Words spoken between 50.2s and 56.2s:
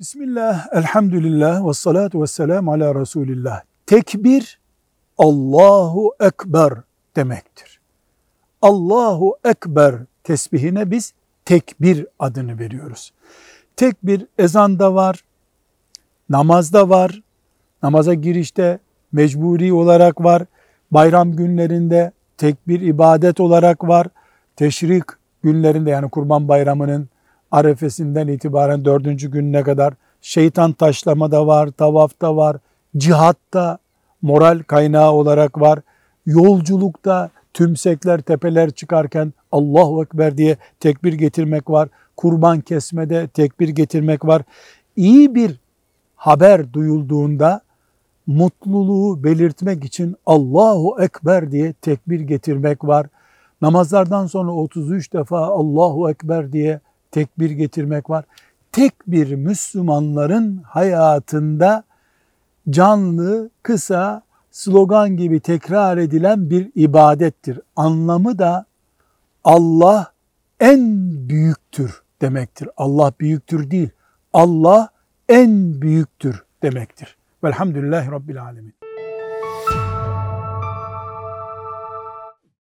Allahu Ekber diye tekbir getirmek var. Namazlardan sonra 33 defa Allahu